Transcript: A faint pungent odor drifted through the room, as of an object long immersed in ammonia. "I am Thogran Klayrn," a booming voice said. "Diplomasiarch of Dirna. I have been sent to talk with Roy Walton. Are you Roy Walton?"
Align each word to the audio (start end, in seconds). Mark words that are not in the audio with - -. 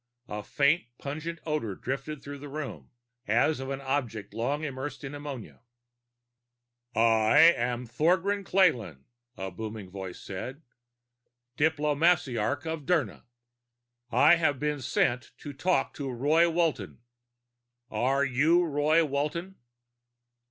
A 0.29 0.41
faint 0.41 0.85
pungent 0.97 1.37
odor 1.45 1.75
drifted 1.75 2.23
through 2.23 2.39
the 2.39 2.49
room, 2.49 2.89
as 3.27 3.59
of 3.59 3.69
an 3.69 3.81
object 3.81 4.33
long 4.33 4.63
immersed 4.63 5.03
in 5.03 5.13
ammonia. 5.13 5.61
"I 6.95 7.37
am 7.55 7.85
Thogran 7.85 8.43
Klayrn," 8.43 9.03
a 9.37 9.51
booming 9.51 9.91
voice 9.91 10.19
said. 10.19 10.63
"Diplomasiarch 11.55 12.65
of 12.65 12.87
Dirna. 12.87 13.25
I 14.11 14.37
have 14.37 14.57
been 14.57 14.81
sent 14.81 15.33
to 15.37 15.53
talk 15.53 15.95
with 15.99 16.07
Roy 16.09 16.49
Walton. 16.49 17.03
Are 17.91 18.25
you 18.25 18.63
Roy 18.65 19.05
Walton?" 19.05 19.57